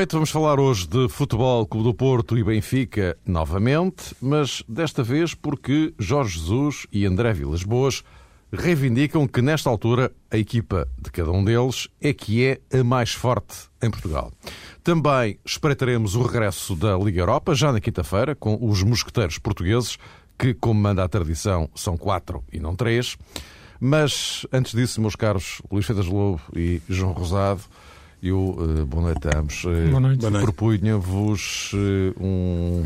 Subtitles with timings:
[0.00, 5.34] Noite, vamos falar hoje de Futebol Clube do Porto e Benfica novamente, mas desta vez
[5.34, 8.02] porque Jorge Jesus e André Vilas Boas
[8.50, 13.12] reivindicam que nesta altura a equipa de cada um deles é que é a mais
[13.12, 14.32] forte em Portugal.
[14.82, 19.98] Também espreitaremos o regresso da Liga Europa, já na quinta-feira, com os mosqueteiros portugueses,
[20.38, 23.18] que, como manda a tradição, são quatro e não três.
[23.78, 27.60] Mas, antes disso, meus caros Luís Feitas Lobo e João Rosado,
[28.22, 29.62] eu, uh, boa noite a ambos.
[29.64, 30.26] Boa noite.
[30.26, 32.84] Uh, Propunha-vos uh, um,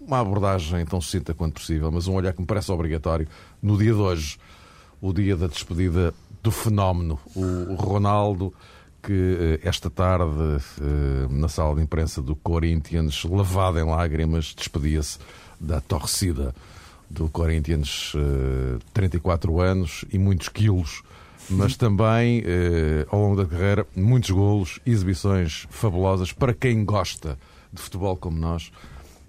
[0.00, 3.26] uma abordagem tão sucinta quanto possível, mas um olhar que me parece obrigatório
[3.60, 4.38] no dia de hoje,
[5.00, 8.52] o dia da despedida do fenómeno, o Ronaldo,
[9.00, 10.60] que esta tarde,
[11.30, 15.18] na sala de imprensa do Corinthians, lavado em lágrimas, despedia-se
[15.60, 16.52] da torcida
[17.08, 18.12] do Corinthians,
[18.92, 21.02] 34 anos e muitos quilos
[21.50, 27.38] mas também, eh, ao longo da carreira, muitos golos, exibições fabulosas para quem gosta
[27.72, 28.70] de futebol como nós,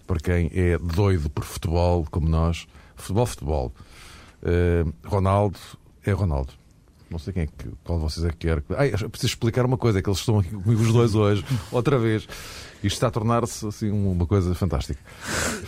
[0.05, 2.67] para quem é doido por futebol como nós.
[2.95, 3.73] Futebol, futebol.
[4.43, 5.59] Eh, Ronaldo
[6.05, 6.53] é Ronaldo.
[7.13, 8.63] Não sei quem é que, qual de vocês é que quer.
[8.71, 11.99] Ah, preciso explicar uma coisa, é que eles estão aqui comigo os dois hoje, outra
[11.99, 12.27] vez.
[12.83, 14.99] Isto está a tornar-se assim uma coisa fantástica.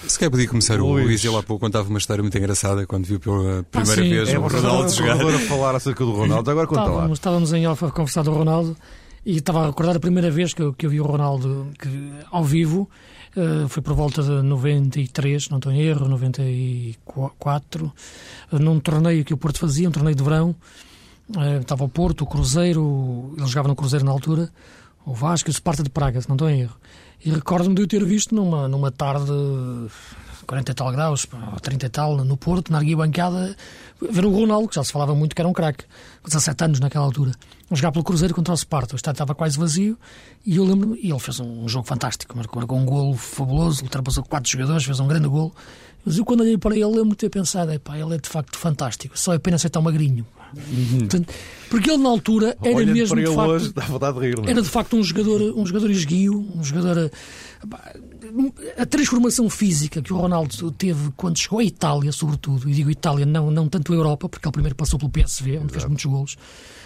[0.07, 3.05] Se calhar podia começar o Luís, ele há pouco contava uma história muito engraçada quando
[3.05, 5.21] viu pela primeira ah, vez é, o Ronaldo jogar.
[5.23, 7.13] a falar acerca do Ronaldo, agora conta estávamos, lá.
[7.13, 8.75] Estávamos em off a conversar do Ronaldo
[9.23, 12.11] e estava a recordar a primeira vez que eu, que eu vi o Ronaldo que,
[12.31, 12.89] ao vivo.
[13.37, 19.33] Uh, foi por volta de 93, não estou em erro, 94, uh, num torneio que
[19.33, 20.55] o Porto fazia, um torneio de verão.
[21.59, 24.49] Estava o Porto, o Cruzeiro, ele jogava no Cruzeiro na altura,
[25.05, 26.75] o Vasco e o Sparta de Praga, se não estou em erro.
[27.23, 29.31] E recordo-me de eu ter visto numa, numa tarde
[30.45, 31.27] 40 e tal graus,
[31.61, 33.55] 30 e tal, no Porto, na arquibancada,
[33.99, 35.85] ver o Ronaldo, que já se falava muito que era um craque,
[36.21, 37.31] com 17 anos naquela altura,
[37.69, 38.93] a jogar pelo Cruzeiro contra o Sparta.
[38.93, 39.97] O estádio estava quase vazio
[40.45, 44.23] e eu lembro-me, e ele fez um, jogo fantástico, marcou, marcou um golo fabuloso, ultrapassou
[44.23, 45.53] quatro jogadores, fez um grande golo.
[46.05, 49.17] Mas eu, quando olhei para ele, lembro-me de ter pensado: ele é de facto fantástico,
[49.17, 50.25] só é pena ser tão magrinho.
[50.55, 51.07] Uhum.
[51.69, 54.95] Porque ele na altura era Olhando mesmo de facto, hoje, de rir, era de facto
[54.95, 57.11] um jogador, um jogador esguio, um jogador
[58.77, 63.25] a transformação física que o Ronaldo teve quando chegou à Itália, sobretudo, e digo Itália,
[63.25, 65.73] não, não tanto a Europa, porque ele primeiro passou pelo PSV, onde Exato.
[65.73, 66.37] fez muitos golos.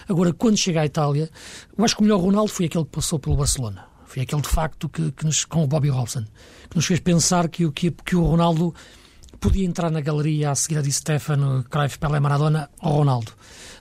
[0.08, 1.30] Agora, quando chega à Itália,
[1.78, 3.86] eu acho que o melhor Ronaldo foi aquele que passou pelo Barcelona.
[4.06, 6.26] Foi aquele de facto que, que nos, com o Bobby Robson,
[6.70, 8.74] que nos fez pensar que, que, que o Ronaldo
[9.40, 13.32] podia entrar na galeria a seguir de Stefano, Cruyff, Pelé, Maradona ao Ronaldo.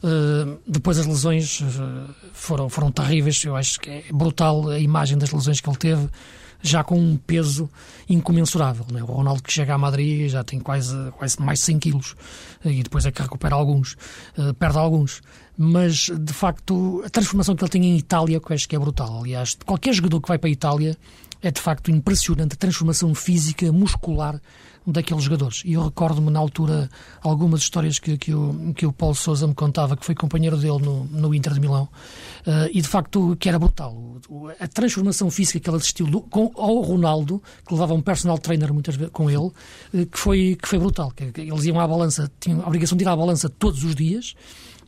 [0.02, 5.18] Uh, depois as lesões uh, foram, foram terríveis, eu acho que é brutal a imagem
[5.18, 6.08] das lesões que ele teve,
[6.62, 7.68] já com um peso
[8.08, 8.86] incomensurável.
[8.92, 9.02] Né?
[9.02, 12.12] O Ronaldo que chega a Madrid já tem quase, quase mais 100 quilos
[12.64, 13.96] uh, e depois é que recupera alguns,
[14.58, 15.20] perde alguns.
[15.60, 18.78] Mas, de facto, a transformação que ele tem em Itália, que eu acho que é
[18.78, 19.18] brutal.
[19.18, 20.96] Aliás, qualquer jogador que vai para a Itália
[21.42, 24.40] é, de facto, impressionante a transformação física, muscular
[24.90, 25.62] daqueles jogadores.
[25.64, 26.88] E eu recordo-me na altura
[27.20, 30.78] algumas histórias que, que, o, que o Paulo Souza me contava, que foi companheiro dele
[30.78, 31.84] no, no Inter de Milão,
[32.46, 33.94] uh, e de facto que era brutal.
[34.28, 38.38] O, a transformação física que ele assistiu do, com, ao Ronaldo, que levava um personal
[38.38, 39.52] trainer muitas vezes com ele, uh,
[40.10, 41.10] que, foi, que foi brutal.
[41.10, 43.94] Que, que eles iam à balança, tinham a obrigação de ir à balança todos os
[43.94, 44.34] dias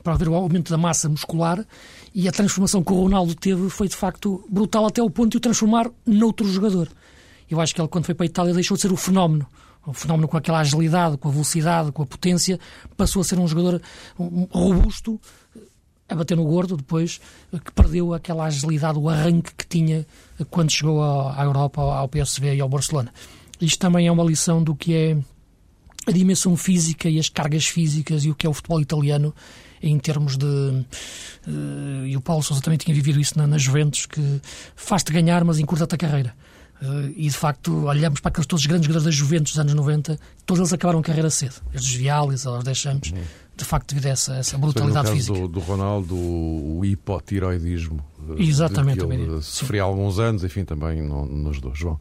[0.02, 1.62] para ver o aumento da massa muscular
[2.14, 5.36] e a transformação que o Ronaldo teve foi de facto brutal até o ponto de
[5.36, 6.88] o transformar noutro jogador.
[7.50, 9.46] Eu acho que ele, quando foi para a Itália, deixou de ser o fenómeno
[9.86, 12.58] o fenómeno com aquela agilidade, com a velocidade, com a potência,
[12.96, 13.80] passou a ser um jogador
[14.50, 15.20] robusto,
[16.08, 17.20] a bater no gordo depois,
[17.64, 20.06] que perdeu aquela agilidade, o arranque que tinha
[20.50, 23.12] quando chegou à Europa, ao PSV e ao Barcelona.
[23.60, 25.16] Isto também é uma lição do que é
[26.06, 29.34] a dimensão física e as cargas físicas e o que é o futebol italiano
[29.82, 30.46] em termos de.
[30.46, 34.40] Uh, e o Paulo Sousa também tinha vivido isso na, na Juventus, que
[34.76, 36.34] faz-te ganhar, mas encurta-te a carreira.
[36.82, 39.74] Uh, e de facto, olhamos para aqueles todos os grandes jogadores da Juventus dos anos
[39.74, 41.56] 90, todos eles acabaram a carreira cedo.
[41.74, 43.12] Estes Vialis, os deixamos,
[43.54, 45.38] de facto, devido a essa, essa brutalidade no caso física.
[45.38, 48.02] Do, do Ronaldo, o hipotiroidismo.
[48.30, 51.78] Eh, Exatamente, que ele sofria há alguns anos, enfim, também no, nos dois.
[51.78, 52.00] João.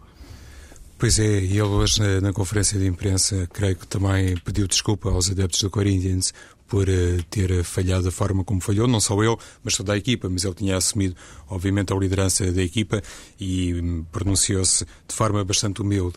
[0.98, 5.10] Pois é, e ele hoje na, na, conferência de imprensa, creio que também pediu desculpa
[5.10, 6.34] aos adeptos do Corinthians
[6.70, 10.30] por uh, ter falhado da forma como falhou, não só eu, mas toda a equipa,
[10.30, 11.16] mas ele tinha assumido,
[11.50, 13.02] obviamente, a liderança da equipa
[13.40, 16.16] e um, pronunciou-se de forma bastante humilde.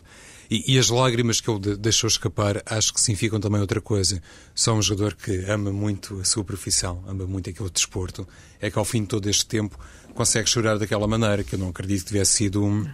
[0.49, 4.21] E, e, as lágrimas que ele deixou escapar acho que significam também outra coisa.
[4.53, 8.27] Só um jogador que ama muito a sua profissão, ama muito aquele desporto,
[8.61, 9.79] é que ao fim de todo este tempo
[10.13, 12.87] consegue chorar daquela maneira, que eu não acredito que tivesse sido um,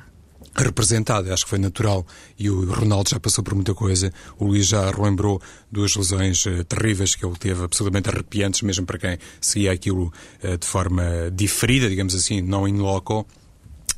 [0.55, 2.05] representada, acho que foi natural.
[2.37, 4.11] E o Ronaldo já passou por muita coisa.
[4.37, 5.41] O Luís já relembrou
[5.71, 10.13] duas lesões uh, terríveis que ele teve, absolutamente arrepiantes, mesmo para quem seguia aquilo
[10.43, 11.03] uh, de forma
[11.33, 13.25] diferida, digamos assim, não in loco.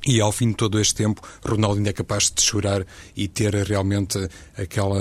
[0.05, 3.53] E ao fim de todo este tempo, Ronaldo ainda é capaz de chorar e ter
[3.53, 4.17] realmente
[4.57, 4.99] aquela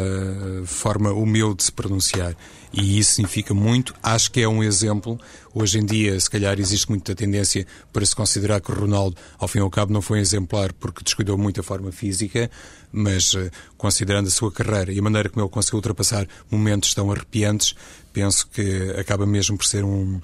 [0.66, 2.36] forma humilde de se pronunciar.
[2.72, 3.94] E isso significa muito.
[4.02, 5.18] Acho que é um exemplo.
[5.54, 9.58] Hoje em dia, se calhar, existe muita tendência para se considerar que Ronaldo, ao fim
[9.58, 12.50] e ao cabo, não foi exemplar porque descuidou muito a forma física,
[12.92, 17.10] mas eh, considerando a sua carreira e a maneira como ele conseguiu ultrapassar momentos tão
[17.10, 17.74] arrepiantes,
[18.12, 20.20] penso que acaba mesmo por ser um,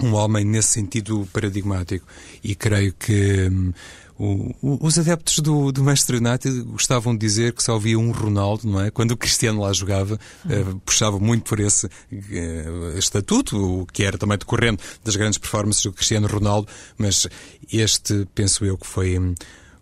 [0.00, 2.06] um homem nesse sentido paradigmático.
[2.42, 3.72] E creio que hum,
[4.18, 8.66] o, os adeptos do, do Manchester United gostavam de dizer que só havia um Ronaldo,
[8.66, 8.90] não é?
[8.90, 14.18] Quando o Cristiano lá jogava, uh, puxava muito por esse uh, estatuto, o que era
[14.18, 16.66] também decorrente das grandes performances do Cristiano Ronaldo,
[16.96, 17.28] mas
[17.72, 19.18] este, penso eu, que foi.
[19.18, 19.34] Um,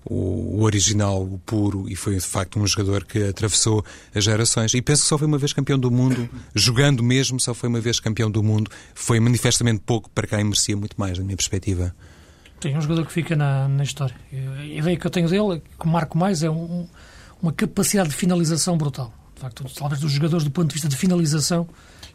[0.08, 4.73] o, original, o puro, e foi de facto um jogador que atravessou as gerações.
[4.73, 7.81] E penso que só foi uma vez campeão do mundo, jogando mesmo, só foi uma
[7.81, 8.70] vez campeão do mundo.
[8.94, 11.94] Foi manifestamente pouco para quem merecia muito mais, na minha perspectiva.
[12.61, 14.14] Tem um jogador que fica na, na história.
[14.32, 16.87] A ideia que eu tenho dele, que marco mais, é um,
[17.43, 19.12] uma capacidade de finalização brutal.
[19.35, 21.69] De facto, talvez dos jogadores do ponto de vista de finalização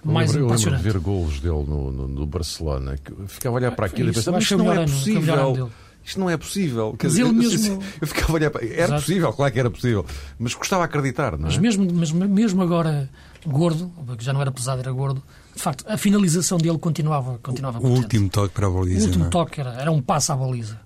[0.04, 0.84] mais eu impressionante.
[0.84, 2.98] Eu lembro de ver golos dele no, no, no Barcelona,
[3.28, 5.72] ficava a olhar para aquilo e pensava, isto não é possível.
[6.04, 6.96] Isto não é possível.
[7.02, 7.80] Mas dizer, ele mesmo...
[8.02, 8.66] Eu ficava a olhar para...
[8.66, 9.02] Era Exato.
[9.02, 10.06] possível, claro que era possível.
[10.40, 11.52] Mas custava acreditar, não é?
[11.52, 13.10] Mas mesmo, mesmo, mesmo agora
[13.46, 15.22] gordo, que já não era pesado, era gordo,
[15.56, 19.04] de facto, a finalização dele continuava, continuava O último toque para a baliza.
[19.04, 19.30] O último é?
[19.30, 20.80] toque era, era um passo à baliza.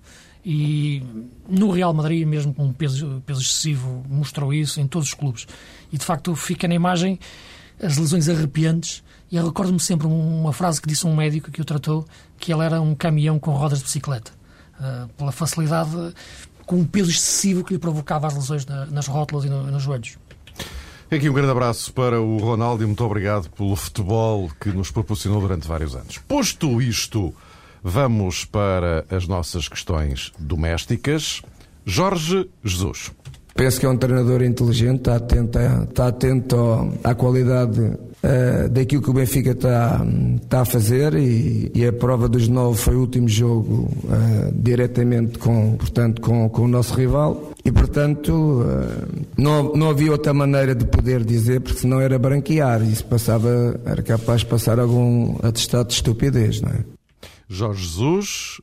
[0.44, 1.02] E
[1.48, 5.46] no Real Madrid, mesmo com um peso, peso excessivo, mostrou isso em todos os clubes.
[5.92, 7.18] E de facto fica na imagem
[7.82, 9.02] as lesões arrepiantes.
[9.30, 12.06] E eu recordo-me sempre uma frase que disse um médico que o tratou,
[12.38, 14.30] que ele era um caminhão com rodas de bicicleta.
[14.78, 16.14] Uh, pela facilidade,
[16.66, 19.82] com o peso excessivo que lhe provocava as lesões na, nas rótulas e no, nos
[19.82, 20.18] joelhos.
[21.10, 25.40] Aqui um grande abraço para o Ronaldo e muito obrigado pelo futebol que nos proporcionou
[25.40, 26.18] durante vários anos.
[26.18, 27.32] Posto isto,
[27.82, 31.42] vamos para as nossas questões domésticas.
[31.84, 33.12] Jorge Jesus.
[33.54, 35.58] Penso que é um treinador inteligente, está atento,
[35.88, 37.96] está atento à qualidade
[38.26, 40.04] uh, daquilo que o Benfica está,
[40.42, 45.38] está a fazer e, e, a prova dos nove foi o último jogo uh, diretamente
[45.38, 50.74] com, portanto, com, com o nosso rival e, portanto, uh, não, não havia outra maneira
[50.74, 55.36] de poder dizer, porque senão era branquear e isso passava, era capaz de passar algum
[55.42, 56.84] atestado de estupidez, não é?
[57.48, 58.60] Jorge Jesus,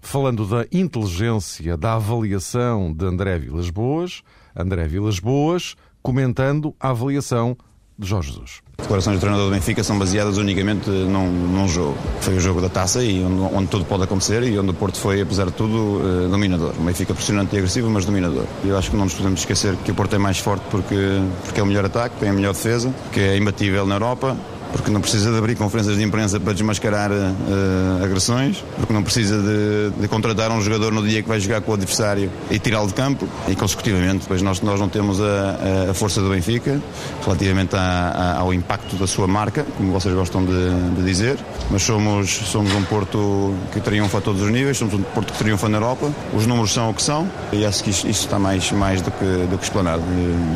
[0.00, 4.22] falando da inteligência da avaliação de André Vilas Boas,
[4.56, 7.56] André Vilas Boas comentando a avaliação
[7.98, 8.63] de Jorge Jesus.
[8.78, 11.96] Declarações do treinador do Benfica são baseadas unicamente num, num jogo.
[12.20, 14.98] Foi o jogo da taça e onde, onde, tudo pode acontecer e onde o Porto
[14.98, 16.74] foi, apesar de tudo, eh, dominador.
[16.78, 18.44] O Benfica pressionante e agressivo, mas dominador.
[18.64, 20.96] Eu acho que não nos podemos esquecer que o Porto é mais forte porque,
[21.44, 24.36] porque é o melhor ataque, tem a melhor defesa, que é imbatível na Europa
[24.74, 29.38] porque não precisa de abrir conferências de imprensa para desmascarar uh, agressões, porque não precisa
[29.40, 32.88] de, de, contratar um jogador no dia que vai jogar com o adversário e tirá-lo
[32.88, 36.82] de campo, e consecutivamente, pois nós, nós não temos a, a força do Benfica
[37.24, 41.38] relativamente a, a, ao impacto da sua marca, como vocês gostam de, de, dizer,
[41.70, 45.38] mas somos, somos um Porto que triunfa a todos os níveis, somos um Porto que
[45.38, 48.40] triunfa na Europa, os números são o que são, e acho que isto, isto está
[48.40, 50.02] mais, mais do, que, do que explanado.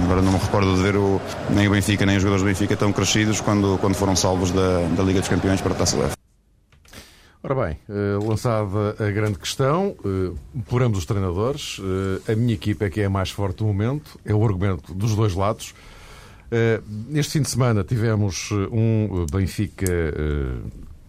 [0.03, 1.21] Agora não me recordo de ver o,
[1.51, 4.51] nem o Benfica, nem os jogadores do Benfica tão crescidos quando, quando foram foram salvos
[4.53, 6.15] da, da Liga dos Campeões para a Taça UEFA.
[7.43, 10.35] Ora bem, eh, lançada a grande questão eh,
[10.67, 11.79] por ambos os treinadores,
[12.27, 14.95] eh, a minha equipa é que é a mais forte do momento, é o argumento
[14.95, 15.75] dos dois lados.
[17.07, 19.87] Neste fim de semana tivemos um Benfica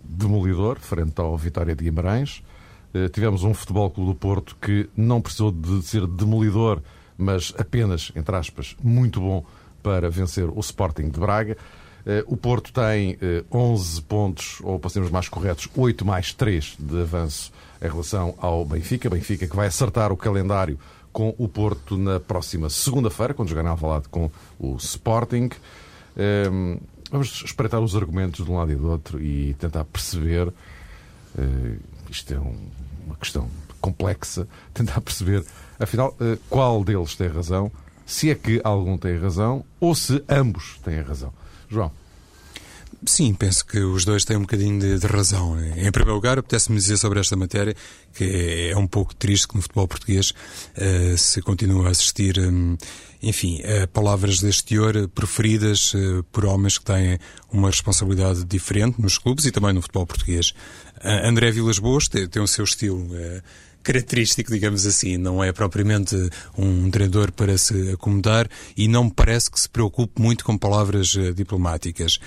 [0.04, 2.44] demolidor, frente ao Vitória de Guimarães.
[3.14, 6.82] Tivemos um Futebol Clube do Porto que não precisou de ser demolidor,
[7.18, 9.46] mas apenas, entre aspas, muito bom
[9.82, 11.56] para vencer o Sporting de Braga.
[12.10, 13.20] Eh, o Porto tem
[13.52, 18.34] 11 eh, pontos, ou para sermos mais corretos, 8 mais 3 de avanço em relação
[18.40, 19.08] ao Benfica.
[19.12, 20.80] Benfica que vai acertar o calendário
[21.14, 25.50] com o Porto na próxima segunda-feira, quando jogar na Alvalade com o Sporting.
[26.18, 26.80] Ehm,
[27.12, 30.52] vamos espreitar os argumentos de um lado e do outro e tentar perceber.
[31.38, 31.76] Eh,
[32.10, 33.48] isto é uma questão
[33.80, 34.48] complexa.
[34.74, 35.46] Tentar perceber,
[35.80, 36.18] afinal,
[36.50, 37.72] qual deles tem razão,
[38.04, 41.32] se é que algum tem razão ou se ambos têm razão.
[41.70, 41.92] João.
[43.06, 45.58] Sim, penso que os dois têm um bocadinho de, de razão.
[45.60, 47.74] Em primeiro lugar, apetece-me dizer sobre esta matéria
[48.14, 52.76] que é um pouco triste que no futebol português uh, se continua a assistir, um,
[53.24, 57.18] enfim, a palavras deste teor preferidas uh, por homens que têm
[57.50, 60.50] uma responsabilidade diferente nos clubes e também no futebol português.
[60.98, 63.08] Uh, André Vilas Boas tem, tem, o seu estilo
[63.84, 65.18] característico, digamos assim.
[65.18, 66.16] Não é propriamente
[66.58, 71.16] um treinador para se acomodar e não me parece que se preocupe muito com palavras
[71.16, 72.20] uh, diplomáticas.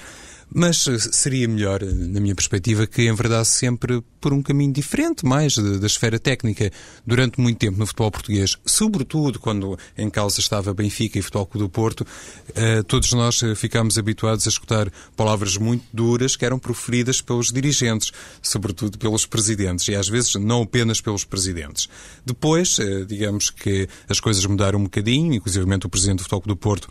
[0.55, 5.57] Mas eh, seria melhor, na minha perspectiva, que enverdasse sempre por um caminho diferente, mais
[5.57, 6.71] da esfera técnica.
[7.07, 11.67] Durante muito tempo no futebol português, sobretudo quando em causa estava Benfica e Futebol Clube
[11.67, 12.07] do Porto,
[12.55, 17.51] eh, todos nós eh, ficámos habituados a escutar palavras muito duras que eram proferidas pelos
[17.51, 21.42] dirigentes, sobretudo pelos presidentes, e às vezes não apenas pelos presidentes.
[22.25, 26.89] Depois, digamos que as coisas mudaram um bocadinho, inclusive o presidente do Futebol do Porto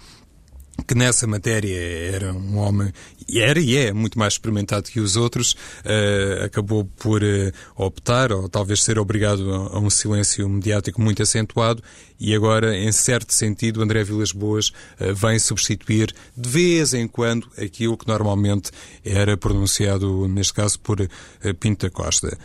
[0.88, 2.92] que nessa matéria era um homem,
[3.34, 8.50] era e é muito mais experimentado que os outros, uh, acabou por uh, optar, ou
[8.50, 11.84] talvez ser obrigado a, a, um silêncio mediático muito acentuado,
[12.20, 17.48] e agora, em certo sentido, André Vilas Boas uh, vem substituir de vez em quando
[17.58, 18.72] aquilo que normalmente
[19.04, 20.98] era pronunciado, neste caso, por
[21.60, 22.38] Pinta Costa.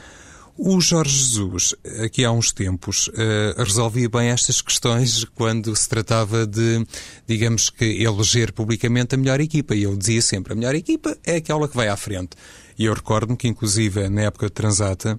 [0.58, 6.46] O Jorge Jesus, aqui há uns tempos, uh, resolvia bem estas questões quando se tratava
[6.46, 6.86] de,
[7.26, 9.74] digamos que, eleger publicamente a melhor equipa.
[9.74, 12.30] E ele dizia sempre: a melhor equipa é aquela que vai à frente.
[12.78, 15.18] E eu recordo-me que, inclusive, na época de Transata,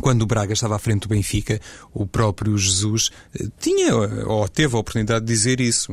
[0.00, 1.60] quando o Braga estava à frente do Benfica,
[1.92, 3.94] o próprio Jesus eh, tinha
[4.26, 5.92] ou teve a oportunidade de dizer isso.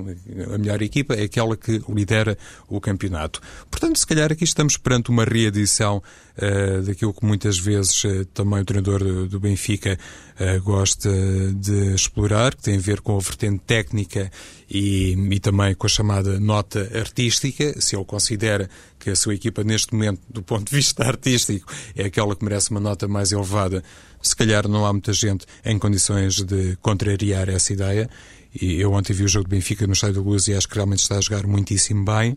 [0.53, 3.41] A melhor equipa é aquela que lidera o campeonato.
[3.69, 6.01] Portanto, se calhar aqui estamos perante uma reedição
[6.37, 9.97] uh, daquilo que muitas vezes uh, também o treinador do, do Benfica
[10.39, 11.09] uh, gosta
[11.53, 14.31] de explorar, que tem a ver com a vertente técnica
[14.69, 18.69] e, e também com a chamada nota artística, se ele considera
[19.05, 22.71] que a sua equipa neste momento, do ponto de vista artístico, é aquela que merece
[22.71, 23.83] uma nota mais elevada,
[24.19, 28.09] se calhar não há muita gente em condições de contrariar essa ideia.
[28.59, 30.73] E eu ontem vi o jogo do Benfica no Estádio da Luz e acho que
[30.73, 32.35] realmente está a jogar muitíssimo bem.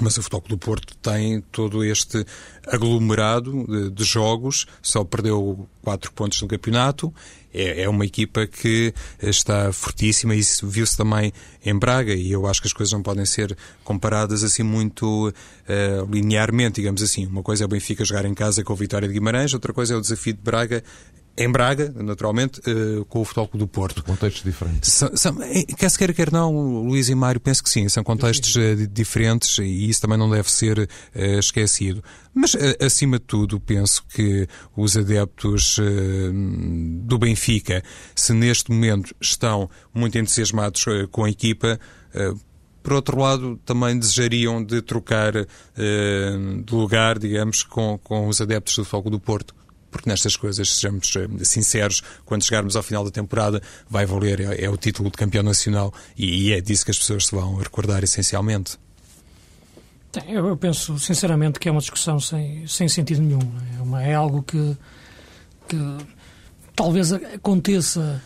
[0.00, 2.24] Mas o Futebol do Porto tem todo este
[2.66, 7.12] aglomerado de, de, jogos, só perdeu quatro pontos no campeonato.
[7.52, 11.32] É, é uma equipa que está fortíssima e isso viu-se também
[11.64, 12.14] em Braga.
[12.14, 17.02] E eu acho que as coisas não podem ser comparadas assim muito uh, linearmente, digamos
[17.02, 17.26] assim.
[17.26, 19.94] Uma coisa é o Benfica jogar em casa com a Vitória de Guimarães, outra coisa
[19.94, 20.84] é o desafio de Braga
[21.38, 24.02] em Braga, naturalmente, uh, com o Futebol do Porto.
[24.02, 24.92] Contextos diferentes.
[24.92, 28.02] São, são, eh, quer se queira, quer não, Luís e Mário, penso que sim, são
[28.02, 32.02] contextos uh, diferentes e isso também não deve ser uh, esquecido.
[32.34, 35.80] Mas, acima de tudo, penso que os adeptos
[37.00, 37.82] do Benfica,
[38.14, 41.80] se neste momento estão muito entusiasmados com a equipa,
[42.80, 48.84] por outro lado, também desejariam de trocar de lugar, digamos, com, com os adeptos do
[48.84, 49.52] Fogo do Porto
[49.90, 54.64] porque nestas coisas, sejamos eh, sinceros, quando chegarmos ao final da temporada, vai valer, é,
[54.64, 57.56] é o título de campeão nacional e, e, é disso que as pessoas se vão
[57.56, 58.78] recordar essencialmente.
[60.26, 63.40] Eu penso, sinceramente, que é uma discussão sem, sem sentido nenhum.
[63.78, 64.76] É, uma, é algo que,
[65.68, 65.78] que
[66.74, 68.22] talvez aconteça.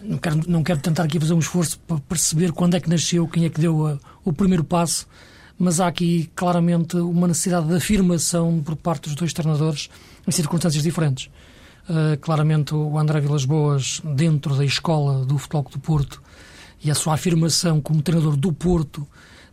[0.00, 3.26] Não quero, não quero tentar aqui fazer um esforço para perceber quando é que nasceu,
[3.26, 5.06] quem é que deu a, o primeiro passo,
[5.58, 9.88] mas há aqui claramente uma necessidade de afirmação por parte dos dois treinadores
[10.26, 11.30] em circunstâncias diferentes.
[11.88, 16.20] Uh, claramente o André Vilas Boas, dentro da escola do Futebol do Porto,
[16.82, 19.06] e a sua afirmação como treinador do Porto,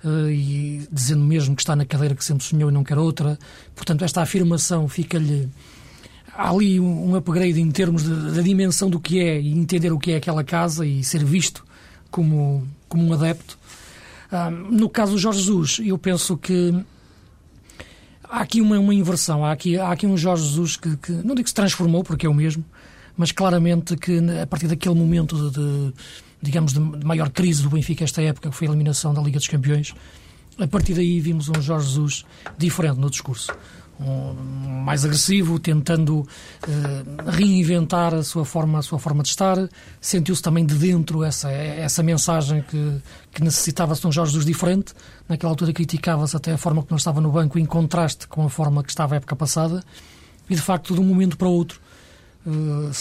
[0.04, 3.38] uh, e dizendo mesmo que está na cadeira que sempre sonhou e não quer outra.
[3.76, 5.48] Portanto, esta afirmação fica-lhe.
[6.36, 10.00] Há ali um, um upgrade em termos da dimensão do que é e entender o
[10.00, 11.64] que é aquela casa e ser visto
[12.10, 13.60] como, como um adepto.
[14.72, 16.74] No caso do Jorge Jesus, eu penso que
[18.24, 19.46] há aqui uma, uma inversão.
[19.46, 22.26] Há aqui, há aqui um Jorge Jesus que, que, não digo que se transformou, porque
[22.26, 22.64] é o mesmo,
[23.16, 25.94] mas claramente que a partir daquele momento de, de
[26.42, 29.48] digamos, de maior crise do Benfica esta época, que foi a eliminação da Liga dos
[29.48, 29.94] Campeões,
[30.60, 32.26] a partir daí vimos um Jorge Jesus
[32.58, 33.52] diferente no discurso
[34.00, 34.34] um,
[34.84, 36.28] mais agressivo, tentando uh,
[37.30, 39.58] reinventar a sua forma, a sua forma de estar.
[40.02, 44.94] Sentiu-se também de dentro essa, essa mensagem que, que necessitava-se de um Jorge Jesus diferente.
[45.28, 48.84] Naquela altura criticava-se até a forma como estava no banco em contraste com a forma
[48.84, 49.84] que estava a época passada.
[50.50, 51.80] E de facto, de um momento para o outro,
[52.46, 52.92] uh,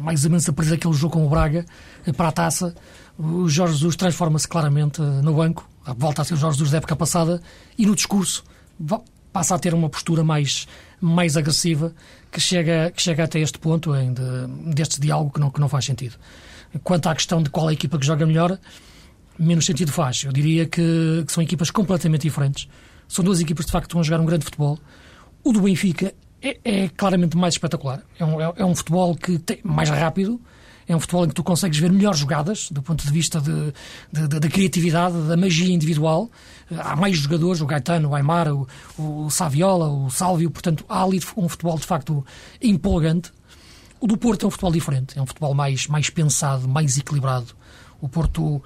[0.00, 1.64] mais ou menos a daquele jogo com o Braga,
[2.06, 2.74] uh, para a taça,
[3.18, 6.96] o Jorge Jesus transforma-se claramente no banco, volta a ser o Jorge Jesus da época
[6.96, 7.40] passada,
[7.76, 8.44] e no discurso
[9.34, 10.68] passa a ter uma postura mais,
[11.00, 11.92] mais agressiva
[12.30, 14.22] que chega, que chega até este ponto em de,
[14.72, 16.14] deste diálogo que não, que não faz sentido.
[16.84, 18.56] Quanto à questão de qual é a equipa que joga melhor,
[19.36, 20.22] menos sentido faz.
[20.22, 22.68] Eu diria que, que são equipas completamente diferentes.
[23.08, 24.78] São duas equipas, de facto, que estão a jogar um grande futebol.
[25.42, 28.02] O do Benfica é, é claramente mais espetacular.
[28.16, 30.40] É um, é, é um futebol que tem mais rápido,
[30.86, 33.40] é um futebol em que tu consegues ver melhores jogadas, do ponto de vista
[34.12, 36.30] da criatividade, da magia individual.
[36.70, 38.66] Há mais jogadores, o Gaetano, o Aymar, o,
[38.98, 42.24] o Saviola, o Sálvio, portanto, há ali um futebol de facto
[42.62, 43.32] empolgante.
[44.00, 47.54] O do Porto é um futebol diferente, é um futebol mais, mais pensado, mais equilibrado.
[48.00, 48.62] O Porto,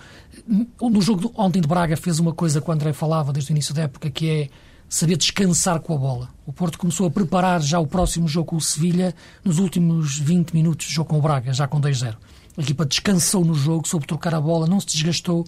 [0.80, 3.72] no jogo ontem de Braga, fez uma coisa que o André falava desde o início
[3.72, 4.48] da época, que é
[4.88, 6.28] saber descansar com a bola.
[6.46, 9.14] O Porto começou a preparar já o próximo jogo com o Sevilha
[9.44, 12.16] nos últimos 20 minutos de jogo com o Braga, já com 2-0.
[12.56, 15.44] A equipa descansou no jogo, soube trocar a bola, não se desgastou.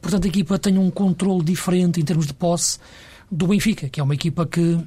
[0.00, 2.78] Portanto, a equipa tem um controle diferente em termos de posse
[3.30, 4.78] do Benfica, que é uma equipa que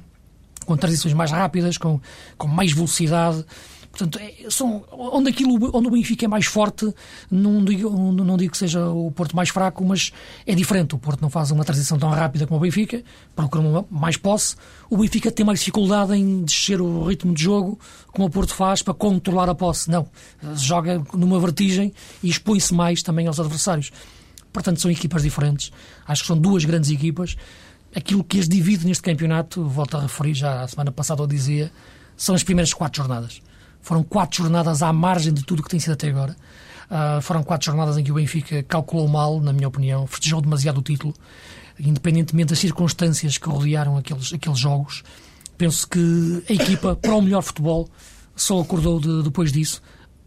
[0.64, 2.00] com transições mais rápidas, com,
[2.36, 3.44] com mais velocidade.
[3.98, 6.94] Portanto, é, são, onde, aquilo, onde o Benfica é mais forte,
[7.28, 10.12] não digo, não digo que seja o Porto mais fraco, mas
[10.46, 10.94] é diferente.
[10.94, 13.02] O Porto não faz uma transição tão rápida como o Benfica,
[13.34, 14.54] procura mais posse.
[14.88, 17.76] O Benfica tem mais dificuldade em descer o ritmo de jogo,
[18.12, 19.90] como o Porto faz, para controlar a posse.
[19.90, 20.06] Não.
[20.54, 23.90] Joga numa vertigem e expõe-se mais também aos adversários.
[24.52, 25.72] Portanto, são equipas diferentes.
[26.06, 27.36] Acho que são duas grandes equipas
[27.96, 31.72] aquilo que as divide neste campeonato, volto a referir, já a semana passada eu dizia,
[32.16, 33.40] são as primeiras quatro jornadas.
[33.80, 36.36] Foram quatro jornadas à margem de tudo o que tem sido até agora.
[36.90, 40.78] Uh, foram quatro jornadas em que o Benfica calculou mal, na minha opinião, festejou demasiado
[40.78, 41.14] o título,
[41.78, 45.02] independentemente das circunstâncias que rodearam aqueles, aqueles jogos.
[45.56, 47.88] Penso que a equipa, para o melhor futebol,
[48.34, 49.82] só acordou de, depois disso,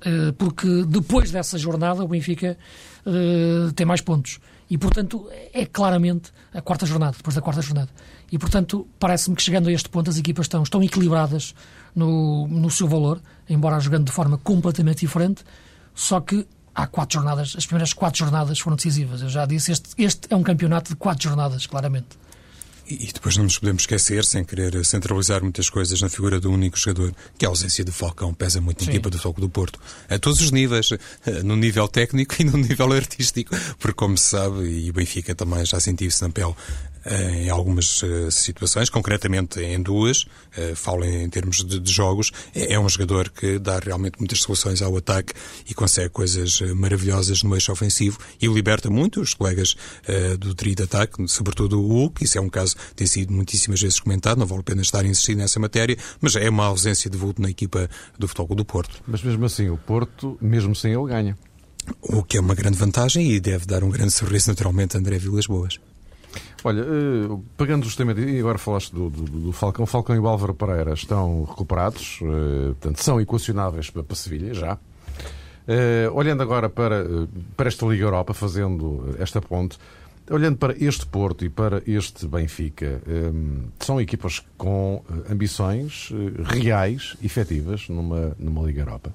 [0.06, 2.58] uh, porque depois dessa jornada o Benfica
[3.06, 4.40] uh, tem mais pontos
[4.72, 7.90] e, portanto, é claramente a quarta jornada, depois da quarta jornada.
[8.32, 11.54] E, portanto, parece-me que chegando a este ponto as equipas estão, estão equilibradas
[11.94, 15.44] no, no seu valor, embora jogando de forma completamente diferente,
[15.94, 19.22] só que há quatro jornadas, as primeiras quatro jornadas foram decisivas.
[19.22, 22.22] Eu já disse, este, este é um campeonato de quatro jornadas, claramente.
[22.88, 26.78] E depois não nos podemos esquecer, sem querer centralizar muitas coisas na figura do único
[26.78, 29.80] jogador, que a ausência de Falcão pesa muito na equipa do Foco do Porto.
[30.10, 34.30] A todos os níveis, eh, no nível técnico e no nível artístico, porque como se
[34.30, 36.54] sabe, e o Benfica também já sentiu isso na pele,
[37.06, 42.74] em algumas uh, situações, concretamente em duas, uh, falo em, termos de, de jogos, é,
[42.74, 45.34] é, um jogador que dá realmente muitas soluções ao ataque
[45.68, 49.76] e consegue coisas maravilhosas no eixo ofensivo e liberta muito os colegas
[50.40, 53.82] do trio de ataque, sobretudo o Hulk, isso é um caso que tem sido muitíssimas
[53.82, 57.10] vezes comentado, não vale a pena estar a insistir nessa matéria, mas é uma ausência
[57.10, 59.02] de vulto na equipa do Futebol do Porto.
[59.08, 61.38] Mas mesmo assim, o Porto, mesmo sem ele, ganha.
[62.02, 65.18] O que é uma grande vantagem e deve dar um grande sorriso naturalmente a André
[65.18, 65.80] Vilas Boas.
[66.64, 70.54] Olha, uh, pegando justamente, e agora falaste do, do, do, Falcão, Falcão e o Álvaro
[70.54, 74.76] Pereira estão recuperados, uh, portanto, são equacionáveis para, para Sevilha, já.
[74.76, 77.06] Uh, olhando agora para,
[77.58, 79.78] para esta Liga Europa, fazendo esta ponte,
[80.30, 83.02] olhando para este Porto e para este Benfica,
[83.80, 86.10] são equipas com ambições
[86.46, 89.12] reais, efetivas, numa, numa Liga Europa?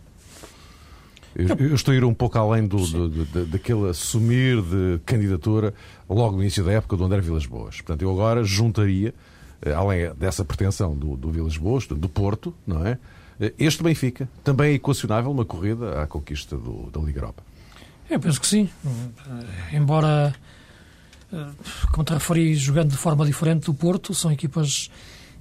[1.37, 5.75] Eu, estou a ir um pouco além do, do, do, daquele assumir de candidatura
[6.09, 7.77] logo no início da época do André Vilas Boas.
[7.77, 9.15] Portanto, eu agora juntaria,
[9.61, 12.99] eh, além dessa pretensão do, do Vilas Boas, do Porto, não é?
[13.39, 17.43] Eh, este Benfica também é equacionável uma corrida à conquista do, da Liga Europa.
[18.09, 18.71] Eu penso que sim.
[18.87, 20.35] Eh, embora,
[21.93, 24.91] como te referi, jogando de forma diferente do Porto, são equipas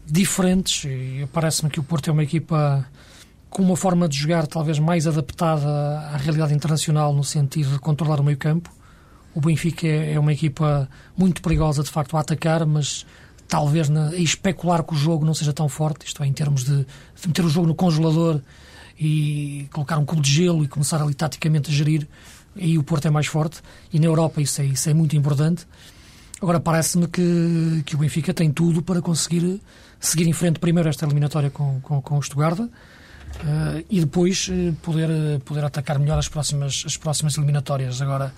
[0.05, 2.85] diferentes e parece-me que o Porto é uma equipa
[3.55, 5.65] com uma forma de jogar talvez mais adaptada
[6.11, 8.69] à realidade internacional no sentido de controlar o meio campo.
[9.33, 13.05] O Benfica é, é uma equipa muito perigosa de facto a atacar, mas
[13.47, 16.65] talvez na, a especular que o jogo não seja tão forte, isto é, em termos
[16.65, 18.41] de, de meter o jogo no congelador
[18.99, 22.05] e colocar um cubo de gelo e começar ali taticamente a gerir,
[22.57, 23.61] aí o Porto é mais forte
[23.93, 25.65] e na Europa isso é, isso é muito importante.
[26.41, 29.61] Agora parece-me que, que o Benfica tem tudo para conseguir
[29.97, 32.59] seguir em frente primeiro esta eliminatória com, com, com o Stuttgart
[33.35, 38.01] Uh, e depois uh, poder, uh, poder atacar melhor as próximas, as próximas eliminatórias.
[38.01, 38.33] Agora,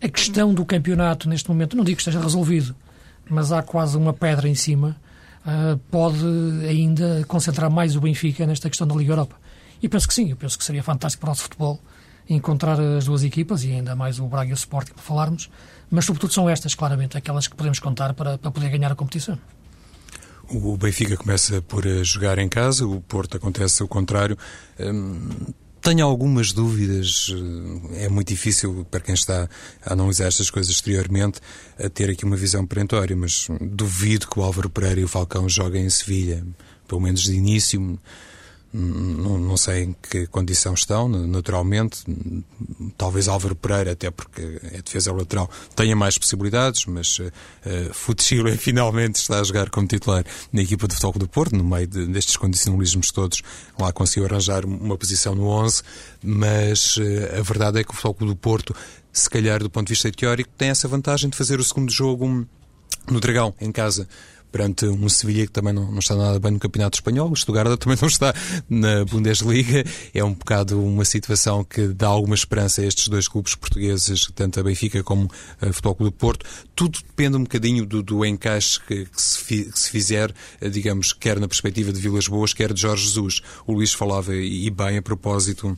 [0.00, 2.74] a questão do campeonato neste momento, não digo que esteja resolvido,
[3.28, 4.96] mas há quase uma pedra em cima,
[5.90, 6.24] pode
[6.68, 9.36] ainda concentrar mais o Benfica nesta questão da Liga Europa.
[9.82, 11.80] E penso que sim, eu penso que seria fantástico para o nosso futebol
[12.28, 15.48] encontrar as duas equipas e ainda mais o Braga e o Sporting para falarmos,
[15.90, 19.38] mas sobretudo são estas, claramente, aquelas que podemos contar para, para poder ganhar a competição.
[20.48, 24.38] O Benfica começa por eh, jogar em casa, o Porto acontece o contrário.
[24.78, 25.28] Hum,
[25.80, 27.32] tenho algumas dúvidas,
[27.92, 29.48] eh, é muito difícil para quem está
[29.84, 31.40] a analisar estas coisas exteriormente
[31.78, 35.48] a ter aqui uma visão perentória, mas duvido que o Álvaro Pereira e o Falcão
[35.48, 36.44] joguem em Sevilha,
[36.86, 37.98] pelo menos de início.
[38.72, 42.04] Não, não, sei em que condição estão, naturalmente.
[42.98, 47.32] Talvez Álvaro Pereira, até porque é defesa lateral, tenha mais possibilidades, mas uh,
[47.64, 51.86] uh finalmente está a jogar como titular na equipa de futebol do Porto, no meio
[51.86, 53.40] de, destes condicionalismos todos.
[53.78, 55.82] Lá conseguiu arranjar uma posição no 11,
[56.22, 58.76] mas uh, a verdade é que o futebol do Porto,
[59.10, 62.46] se calhar do ponto de vista teórico, tem essa vantagem de fazer o segundo jogo
[63.08, 64.06] no Dragão, em casa
[64.56, 67.68] perante um Sevilha que também não, não, está nada bem no Campeonato Espanhol, o Stuttgart
[67.78, 68.34] também não está
[68.70, 69.84] na Bundesliga.
[70.14, 74.58] É um bocado uma situação que dá alguma esperança a estes dois clubes portugueses, tanto
[74.58, 76.46] a Benfica como a Futebol Clube do Porto.
[76.74, 80.70] Tudo depende um bocadinho do, do encaixe que, que, se fi, que, se fizer, eh,
[80.70, 83.42] digamos, quer na perspectiva de Vilas Boas, quer de Jorge Jesus.
[83.66, 85.76] O Luís falava, e bem, a propósito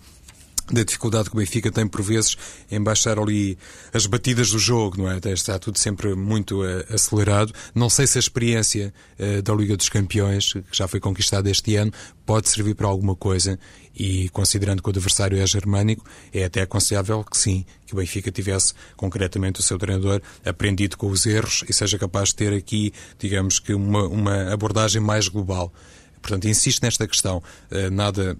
[0.70, 2.36] da dificuldade que o Benfica tem por vezes
[2.70, 3.58] em baixar ali
[3.92, 5.18] as batidas do jogo, não é?
[5.32, 7.52] Está tudo sempre muito uh, acelerado.
[7.74, 11.76] Não sei se a experiência uh, da Liga dos Campeões, que já foi conquistada este
[11.76, 11.92] ano,
[12.26, 13.58] pode servir para alguma coisa
[13.94, 18.30] e considerando que o adversário é germânico, é até aconselhável que sim, que o Benfica
[18.30, 22.92] tivesse concretamente o seu treinador aprendido com os erros e seja capaz de ter aqui,
[23.18, 25.72] digamos que uma, uma abordagem mais global.
[26.20, 27.42] Portanto, insisto nesta questão.
[27.70, 28.36] Uh, nada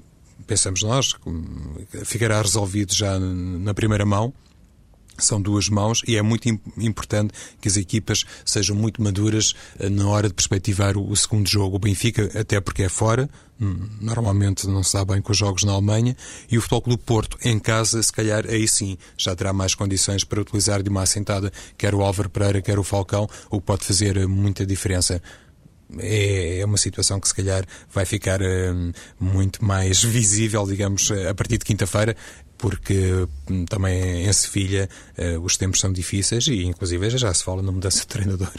[0.47, 1.15] pensamos nós,
[2.05, 4.33] ficará resolvido já na primeira mão.
[5.19, 10.07] São duas mãos e é muito importante que as equipas sejam muito maduras eh, na
[10.07, 11.75] hora de perspectivar o segundo jogo.
[11.75, 13.29] O Benfica, até porque é fora,
[13.61, 16.17] hum, normalmente não se dá bem com os jogos na Alemanha,
[16.49, 20.23] e o Futebol Clube Porto, em casa, se calhar aí sim já terá mais condições
[20.23, 23.85] para utilizar de uma assentada quer o Álvaro Pereira, quer o Falcão, o que pode
[23.85, 25.21] fazer eh, muita diferença
[25.97, 31.35] é, é uma situação que se calhar vai ficar uh, muito mais visível, digamos, a
[31.35, 32.17] partir de quinta-feira,
[32.57, 37.63] porque hum, também em Sevilha uh, os tempos são difíceis e, inclusive, já se fala
[37.63, 38.53] na mudança de treinador.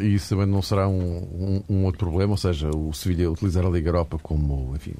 [0.00, 3.64] E isso também não será um, um, um outro problema, ou seja, o Sevilha utilizar
[3.64, 4.94] a Liga Europa como, enfim,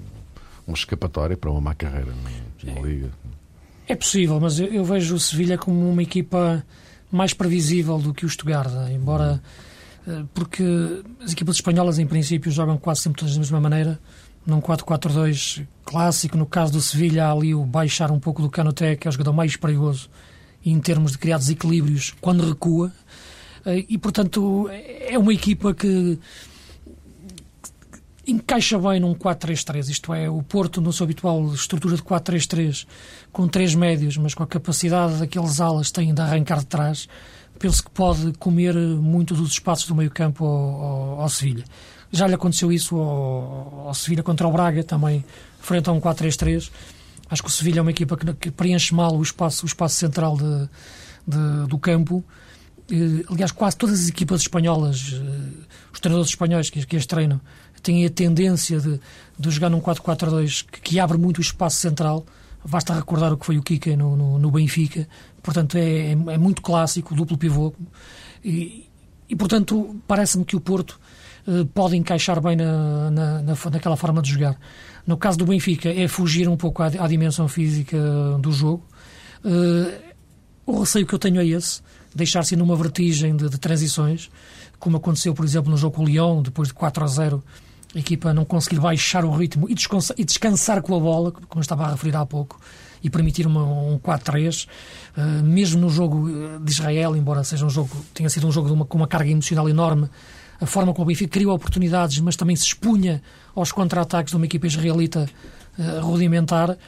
[0.66, 3.10] uma escapatória para uma má carreira na, na Liga.
[3.86, 6.64] É possível, mas eu, eu, vejo o Sevilha como uma equipa
[7.12, 9.34] mais previsível do que o Stuttgart, embora.
[9.34, 9.73] Hum
[10.34, 10.64] porque
[11.22, 13.98] as equipas espanholas, em princípio, jogam quase sempre todas da mesma maneira,
[14.46, 16.36] num 4-4-2 clássico.
[16.36, 19.12] No caso do Sevilha, há ali o baixar um pouco do Canoté, que é o
[19.12, 20.10] jogador mais perigoso
[20.64, 22.92] em termos de criar desequilíbrios quando recua.
[23.66, 26.18] Eh, e, portanto, é uma equipa que
[28.26, 32.86] encaixa bem num 4-3-3, isto é, o Porto, na sua habitual estrutura de 4-3-3,
[33.30, 37.08] com três médios, mas com a capacidade daqueles alas têm de arrancar de trás,
[37.58, 41.64] penso que pode comer muito dos espaços do meio-campo ao, ao, ao, Sevilha.
[42.10, 45.24] Já lhe aconteceu isso ao, ao Sevilha contra o Braga, também
[45.60, 46.70] frente a um 4-3-3.
[47.30, 49.96] Acho que o Sevilha é uma equipa que, que, preenche mal o espaço, o espaço
[49.96, 50.68] central de,
[51.26, 52.24] de, do campo.
[53.30, 57.40] aliás, quase todas as equipas espanholas, eh, os treinadores espanhóis que, que as treinam,
[57.84, 59.00] têm a tendência de,
[59.38, 62.26] de jogar num 4-4-2 que, que, abre muito o espaço central.
[62.66, 65.06] Basta recordar o que foi o Kika no, no, no Benfica,
[65.44, 67.74] Portanto, é, é, é muito clássico, duplo pivô.
[68.42, 68.88] E,
[69.28, 70.98] e portanto, parece-me que o Porto
[71.46, 74.58] eh, pode encaixar bem na, na, na, naquela forma de jogar.
[75.06, 77.98] No caso do Benfica, é fugir um pouco à, à dimensão física
[78.40, 78.82] do jogo.
[79.44, 80.14] Eh,
[80.64, 81.82] o receio que eu tenho é esse,
[82.14, 84.30] deixar-se numa vertigem de, de, transições,
[84.78, 87.63] como aconteceu, por exemplo, no jogo com o Lyon, depois de 4 a 0, a
[88.00, 89.74] equipa não conseguir baixar o ritmo e
[90.16, 92.60] e descansar com a bola, como estava a referir há pouco,
[93.02, 94.66] e permitir uma, um 4-3.
[94.66, 94.68] Uh,
[95.16, 98.72] eh, mesmo no jogo eh, de Israel, embora seja um jogo, tenha sido um jogo
[98.72, 100.08] uma, com uma carga emocional enorme,
[100.60, 103.22] a forma como o Benfica criou oportunidades, mas também se expunha
[103.54, 105.28] aos contra-ataques de uma equipa israelita
[105.78, 106.78] uh, rudimentar.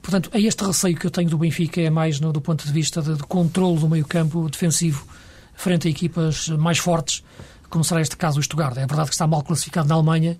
[0.00, 2.72] Portanto, é este receio que eu tenho do Benfica, é mais no, do ponto de
[2.72, 5.04] vista de, de controle do meio-campo defensivo
[5.54, 7.24] frente a equipas mais fortes,
[7.68, 8.76] como será este caso o Stuttgart.
[8.76, 10.38] É verdade que está mal classificado na Alemanha,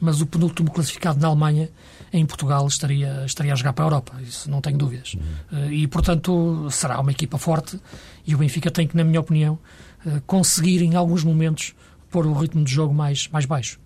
[0.00, 1.70] mas o penúltimo classificado na Alemanha
[2.12, 5.14] em Portugal estaria, estaria a jogar para a Europa, isso não tenho dúvidas.
[5.14, 5.70] Uhum.
[5.70, 7.80] E, portanto, será uma equipa forte
[8.26, 9.58] e o Benfica tem que, na minha opinião,
[10.06, 11.74] eh, conseguir em alguns momentos
[12.10, 13.80] pôr o ritmo de jogo mais, mais baixo.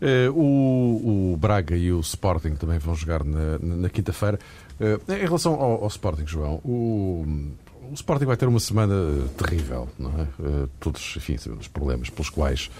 [0.00, 4.38] Eh, o, o, Braga e o Sporting também vão jogar na, na quinta-feira.
[4.80, 7.24] em relação ao, ao, Sporting, João, o,
[7.90, 8.94] o Sporting vai ter uma semana
[9.36, 10.26] terrível, não é?
[10.78, 12.70] todos, enfim, os problemas pelos quais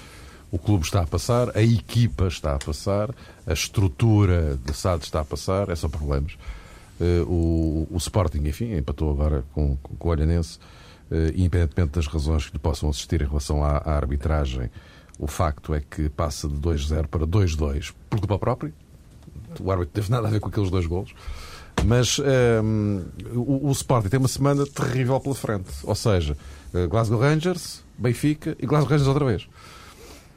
[0.50, 3.14] o clube está a passar, a equipa está a passar,
[3.46, 6.36] a estrutura de SAD está a passar, é só problemas.
[7.00, 10.58] Uh, o, o, Sporting, enfim, empatou agora com, com, com o Olhanense,
[11.10, 14.70] uh, independentemente das razões que lhe possam assistir em relação à, à arbitragem,
[15.18, 18.72] o facto é que passa de 2-0 para 2-2 por culpa própria.
[19.60, 21.14] O árbitro teve nada a ver com aqueles dois golos.
[21.84, 23.02] Mas um, ehm,
[23.34, 25.70] o, o, Sporting tem uma semana terrível pela frente.
[25.82, 26.36] Ou seja,
[26.74, 29.48] uh, Glasgow Rangers, Benfica e Glasgow Rangers outra vez.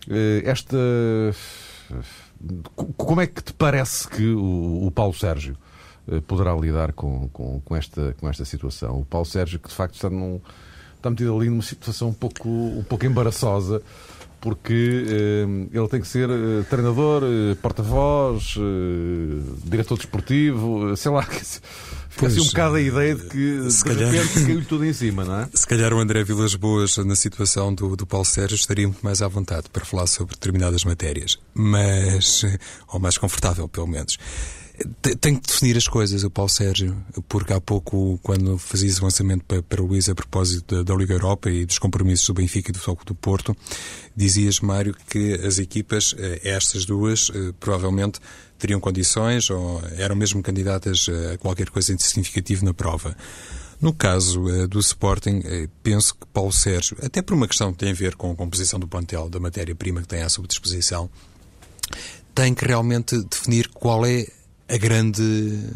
[0.10, 0.78] Eh, esta.
[2.98, 5.56] Como é que te parece que o, Paulo Sérgio
[6.08, 9.00] eh, poderá lidar com, com, com, esta, com esta situação?
[9.00, 10.42] O Paulo Sérgio, que de facto está, num,
[10.98, 13.82] está metido ali numa situação um pouco, um pouco embaraçosa,
[14.44, 18.56] porque uh, ele tem que ser uh, treinador, uh, porta-voz,
[19.64, 21.26] diretor desportivo, sei lá.
[22.10, 24.92] Fica assim um bocado a ideia de que se de calhar, repente caiu tudo em
[24.92, 25.50] cima, não é?
[25.54, 29.22] Se calhar o André Vilas Boas, na situação do, do Paulo Sérgio, estaria muito mais
[29.22, 31.40] à vontade para falar sobre determinadas matérias.
[31.54, 32.44] Mas,
[32.90, 34.20] ou mais confortável, pelo menos.
[35.22, 36.98] Tem que definir as coisas, o Paulo Sérgio,
[37.30, 40.96] porque há pouco, quando fazias o lançamento para, para o Luís a propósito da, da,
[40.98, 43.56] Liga Europa e dos compromissos do Benfica e do Foco do Porto,
[44.16, 48.20] dizias, Mário, que as equipas, eh, estas duas, eh, provavelmente
[48.58, 53.16] teriam condições ou eram mesmo candidatas a qualquer coisa de significativo na prova.
[53.80, 55.44] No caso do Sporting,
[55.84, 58.80] penso que Paulo Sérgio, até por uma questão que tem a ver com a composição
[58.80, 61.10] do plantel, da matéria-prima que tem à sua disposição,
[62.34, 64.26] tem que realmente definir qual é
[64.74, 65.70] a grande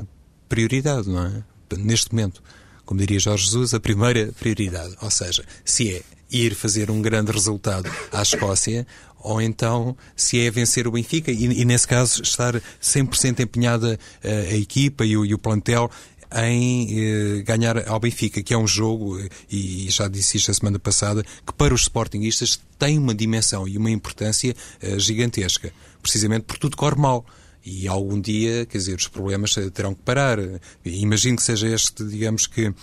[0.49, 1.43] prioridade, não é?
[1.77, 2.41] Neste momento,
[2.85, 4.95] como diria Jorge Jesus, a primeira prioridade.
[5.01, 8.87] Ou seja, se é ir fazer um grande resultado à Escócia
[9.19, 14.27] ou então se é vencer o Benfica e, e nesse caso estar 100% empenhada a,
[14.27, 15.89] eh, a equipa e o, e o plantel
[16.35, 20.53] em eh, ganhar ao Benfica, que é um jogo, eh, e, já disse isto a
[20.53, 26.43] semana passada, que para os Sportingistas tem uma dimensão e uma importância eh, gigantesca, precisamente
[26.43, 27.25] por tudo corre mal.
[27.69, 30.37] E algum dia, quer dizer, os problemas terão que parar.
[30.85, 32.73] Imagino que seja este, digamos que,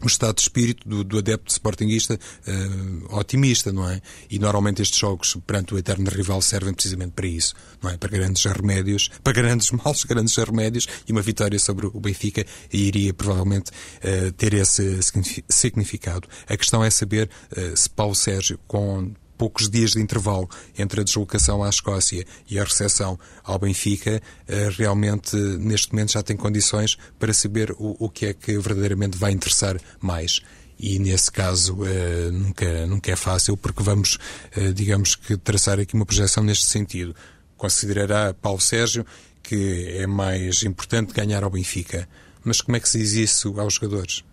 [0.00, 4.00] o estado de espírito do, do adepto sportinguista uh, otimista, não é?
[4.30, 7.96] E normalmente estes jogos perante o eterno rival servem precisamente para isso, não é?
[7.96, 13.12] Para grandes remédios, para grandes males, grandes remédios e uma vitória sobre o Benfica iria
[13.12, 15.00] provavelmente uh, ter esse
[15.48, 16.28] significado.
[16.48, 21.04] A questão é saber uh, se Paulo Sérgio, com poucos dias de intervalo entre a
[21.04, 26.96] deslocação à Escócia e a recepção ao Benfica, eh, realmente neste momento já tem condições
[27.18, 30.40] para saber o, o que é que verdadeiramente vai interessar mais
[30.78, 34.18] e nesse caso uh, nunca, nunca é fácil porque vamos,
[34.56, 37.14] uh, digamos que, traçar aqui uma projeção neste sentido.
[37.56, 39.06] Considerará Paulo Sérgio
[39.42, 42.08] que é mais importante ganhar ao Benfica.
[42.44, 44.24] Mas como é que se diz isso aos jogadores?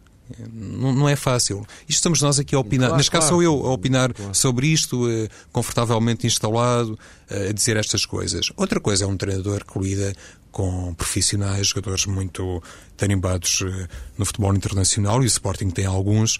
[0.52, 1.66] Não, não, é fácil.
[1.82, 2.90] Isto estamos nós aqui a opinar.
[2.90, 3.44] Claro, Neste caso claro.
[3.44, 4.34] sou eu a opinar claro.
[4.34, 6.98] sobre isto, eh, confortavelmente instalado,
[7.30, 8.52] eh, a dizer estas coisas.
[8.56, 10.14] Outra coisa é um treinador que lida
[10.52, 12.62] com profissionais, jogadores muito
[12.96, 13.88] tarimbados eh,
[14.18, 16.38] no futebol internacional, e o Sporting tem alguns,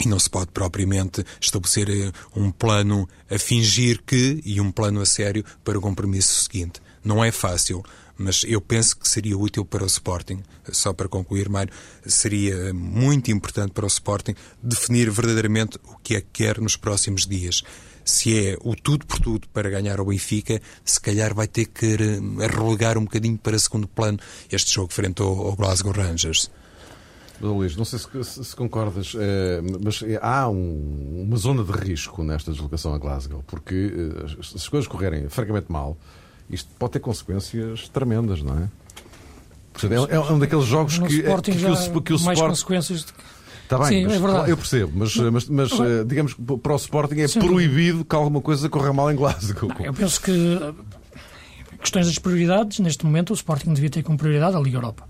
[0.00, 5.06] e não se pode propriamente estabelecer um plano a fingir que e um plano a
[5.06, 6.80] sério para o compromisso seguinte.
[7.04, 7.84] Não é fácil
[8.16, 11.72] mas eu penso que seria útil para o Sporting, só para concluir, Mário,
[12.06, 17.26] seria muito importante para o Sporting definir verdadeiramente o que é que quer nos próximos
[17.26, 17.62] dias.
[18.04, 21.96] Se é o tudo por tudo para ganhar o Benfica, se calhar vai ter que
[22.50, 24.18] relegar um bocadinho para segundo plano
[24.50, 26.50] este jogo frente ao, ao Glasgow Rangers.
[27.40, 32.22] Luís, não sei se, se concordas, é, mas é, há um, uma zona de risco
[32.22, 35.96] nesta deslocação a Glasgow, porque eh, se as coisas correrem francamente mal,
[36.52, 38.68] isto pode ter consequências tremendas, não é?
[39.82, 42.38] É, é um daqueles jogos no que, é, que, que, que, o, que o mais
[42.38, 42.50] Sport...
[42.50, 43.12] consequências de...
[43.62, 44.50] Está bem, Sim, mas, é verdade.
[44.50, 48.14] eu percebo, mas, mas, mas uh, digamos que para o Sporting é Sim, proibido que
[48.14, 49.70] alguma coisa corra mal em Glasgow.
[49.70, 50.74] Não, eu penso que eh,
[51.80, 55.08] questões das prioridades, neste momento o Sporting devia ter como prioridade a Liga Europa.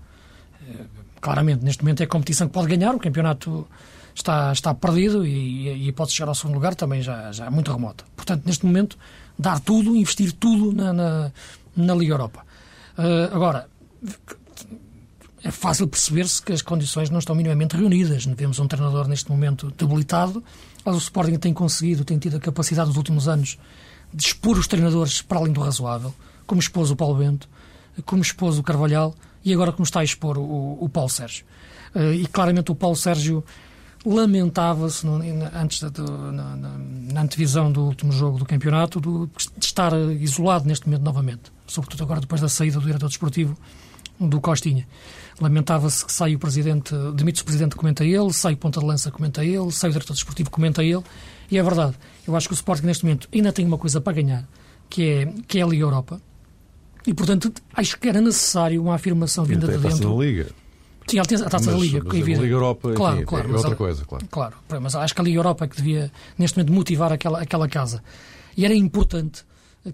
[0.61, 0.85] Eh,
[1.19, 3.67] claramente, neste momento é a competição que pode ganhar, o campeonato
[4.15, 7.69] está, está perdido e, e pode chegar ao segundo lugar também já, já é muito
[7.69, 8.05] remoto.
[8.23, 8.97] Portanto, neste momento
[9.37, 11.31] dar tudo, investir tudo na, na,
[11.75, 12.45] na Liga Europa.
[12.97, 13.67] Uh, agora,
[15.43, 18.25] é fácil perceber-se que as condições não estão minimamente reunidas.
[18.25, 20.41] Vemos um treinador neste momento debilitado,
[20.85, 23.57] mas o Sporting tem conseguido, tem tido a capacidade nos últimos anos
[24.13, 26.15] de expor os treinadores para além do razoável,
[26.47, 27.49] como expôs o Paulo Bento,
[28.05, 31.45] como expôs o Carvalhal e agora como está a expor o, o Paulo Sérgio.
[31.93, 33.43] Uh, e claramente o Paulo Sérgio
[34.05, 35.07] lamentava-se
[35.53, 40.67] antes da, na, na, na, antevisão do último jogo do campeonato do, de estar isolado
[40.67, 43.57] neste momento novamente, sobretudo agora depois da saída do diretor desportivo
[44.19, 44.87] do Costinha.
[45.39, 49.09] Lamentava-se que sai o presidente, demite o presidente, comenta ele, sai o ponta de lança,
[49.09, 51.03] comenta ele, sai o diretor desportivo, comenta ele,
[51.49, 51.95] e é verdade.
[52.27, 54.47] Eu acho que o Sporting neste momento ainda tem uma coisa para ganhar,
[54.89, 56.21] que é, que é a Liga Europa,
[57.05, 60.21] e portanto acho que era necessário uma afirmação vinda de dentro.
[60.21, 60.62] Liga.
[61.07, 62.01] Sim, ele tem a taça mas, da Liga.
[62.03, 64.25] Mas a Liga Europa claro, enfim, claro, é outra coisa, claro.
[64.29, 67.67] Claro, mas acho que a Liga Europa é que devia, neste momento, motivar aquela, aquela
[67.67, 68.03] casa.
[68.55, 69.43] E era importante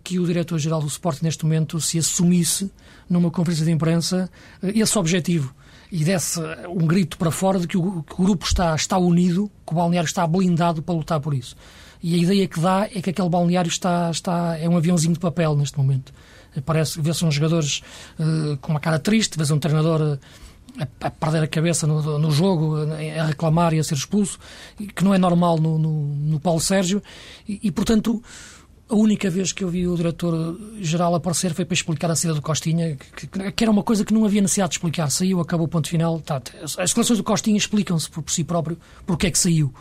[0.03, 2.71] que o diretor-geral do Sport, neste momento, se assumisse
[3.09, 4.29] numa conferência de imprensa
[4.61, 5.53] eh, esse objetivo
[5.91, 9.49] e desse um grito para fora de que o, que o grupo está, está unido,
[9.65, 11.55] que o balneário está blindado para lutar por isso.
[12.01, 15.19] E a ideia que dá é que aquele balneário está, está é um aviãozinho de
[15.19, 16.13] papel neste momento.
[16.65, 17.81] Parece, vê-se uns jogadores
[18.19, 20.19] uh, com uma cara triste, vê-se um treinador uh,
[21.01, 24.39] a, perder a cabeça no, no, jogo, a reclamar e a ser expulso,
[24.95, 27.01] que não é normal no, no, no Paulo Sérgio,
[27.47, 28.21] e, e, portanto
[28.89, 32.41] a única vez que eu vi o diretor-geral aparecer foi para explicar a saída do
[32.41, 35.11] Costinha, que, que, era uma coisa que não havia necessidade de explicar.
[35.11, 36.19] Saiu, acabou o ponto final.
[36.19, 39.71] Tá, as declarações do Costinha explicam-se por, por, si próprio porque é que saiu.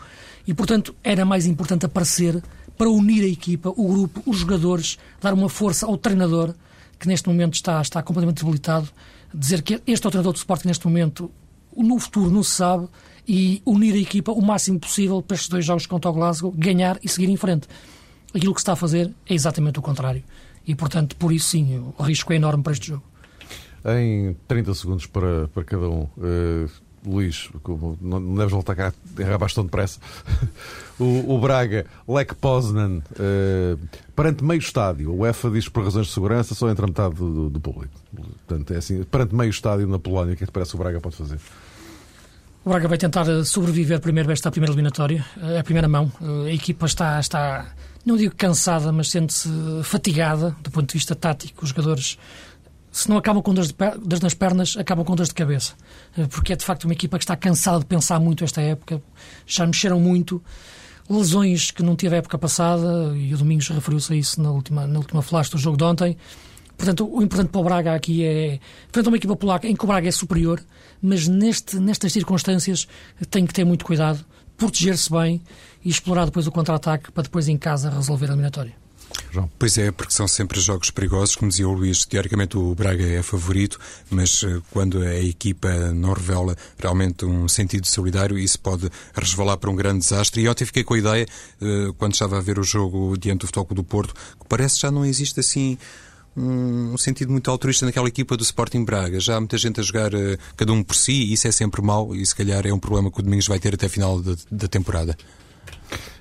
[0.45, 2.39] E, portanto, era mais importante aparecer
[2.77, 6.53] para unir a equipa, o grupo, os jogadores, dar uma força ao treinador,
[6.99, 8.89] que neste momento está, está completamente debilitado,
[9.33, 11.31] dizer que este é o treinador de suporte que neste momento,
[11.75, 12.87] no futuro não se sabe,
[13.27, 16.99] e unir a equipa o máximo possível para estes dois jogos contra o Glasgow, ganhar
[17.03, 17.67] e seguir em frente.
[18.33, 20.23] Aquilo que se está a fazer é exatamente o contrário.
[20.65, 23.03] E, portanto, por isso sim, o risco é enorme para este jogo.
[23.85, 26.03] Em 30 segundos para, para cada um.
[26.17, 26.69] Uh,
[27.05, 27.49] Luís,
[28.01, 29.99] não deves voltar cá errar bastante depressa.
[30.99, 33.79] o, o Braga, Lech Poznan, uh,
[34.15, 37.59] perante meio estádio, o UEFA diz por razões de segurança só entra metade do, do
[37.59, 37.93] público.
[38.47, 40.79] Portanto, é assim, perante meio estádio na Polónia, o que é que parece que o
[40.79, 41.39] Braga pode fazer?
[42.63, 46.11] O Braga vai tentar eh, sobreviver primeiro esta primeira eliminatória, é a primeira mão.
[46.45, 47.73] A equipa está, está
[48.05, 49.49] não digo cansada, mas sente-se
[49.83, 51.63] fatigada do ponto de vista tático.
[51.63, 52.17] Os jogadores,
[52.99, 55.73] se não acabam com dores, de, nas pernas, acabam com dores de cabeça.
[56.17, 59.01] Eh, porque é de facto uma equipa que está cansada de pensar muito esta época.
[59.47, 60.43] Já mexeram muito.
[61.09, 64.85] Lesões que não teve a época passada, e o Domingos referiu-se a isso na última,
[64.85, 66.17] na última flash do jogo de ontem.
[66.77, 68.59] Portanto, o importante para o Braga aqui é,
[68.91, 70.61] frente a uma equipa polaca em que o Braga é superior,
[71.01, 72.87] mas neste, nestas circunstâncias
[73.29, 74.23] tem que ter muito cuidado,
[74.55, 75.41] proteger-se bem
[75.83, 78.88] e explorar depois o contra-ataque para depois em casa resolver a eliminatória.
[79.31, 79.49] João.
[79.57, 81.35] Pois é, porque são sempre jogos perigosos.
[81.35, 86.13] Como dizia o Luís, teoricamente o Braga é favorito, mas eh, quando a equipa não
[86.13, 90.41] revela realmente um sentido solidário, isso pode resvalar para um grande desastre.
[90.41, 91.25] E ontem fiquei com a ideia,
[91.61, 94.81] eh, quando estava a ver o jogo diante do Futebol do Porto, que parece que
[94.81, 95.77] já não existe assim
[96.35, 99.19] um sentido muito altruísta naquela equipa do Sporting Braga.
[99.19, 101.81] Já há muita gente a jogar uh, cada um por si, e isso é sempre
[101.81, 104.21] mau e se calhar é um problema que o Domingos vai ter até a final
[104.21, 105.17] da temporada.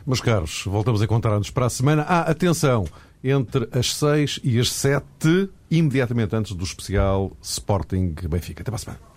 [0.08, 2.02] Meus caros, voltamos a encontrar-nos para a semana.
[2.08, 2.86] Ah, atenção!
[3.22, 8.62] Entre as 6 e as 7, imediatamente antes do especial Sporting Benfica.
[8.62, 9.07] Até para a semana.